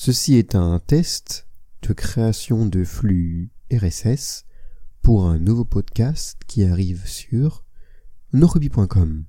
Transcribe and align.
Ceci 0.00 0.36
est 0.36 0.54
un 0.54 0.78
test 0.78 1.48
de 1.82 1.92
création 1.92 2.66
de 2.66 2.84
flux 2.84 3.50
RSS 3.72 4.44
pour 5.02 5.26
un 5.26 5.40
nouveau 5.40 5.64
podcast 5.64 6.38
qui 6.46 6.64
arrive 6.64 7.04
sur 7.04 7.64
noruby.com. 8.32 9.24